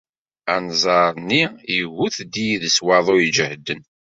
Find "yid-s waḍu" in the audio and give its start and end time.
2.45-3.15